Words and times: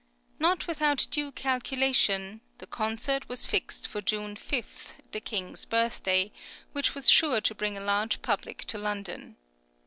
Not 0.39 0.65
without 0.65 1.05
due 1.11 1.31
calculation, 1.31 2.41
the 2.57 2.65
concert 2.65 3.29
was 3.29 3.45
fixed 3.45 3.87
for 3.87 4.01
June 4.01 4.35
5, 4.35 4.93
the 5.11 5.19
King's 5.21 5.63
birthday, 5.65 6.31
which 6.71 6.95
was 6.95 7.07
sure 7.07 7.39
to 7.41 7.53
bring 7.53 7.77
a 7.77 7.81
large 7.81 8.23
public 8.23 8.65
to 8.65 8.79
London. 8.79 9.35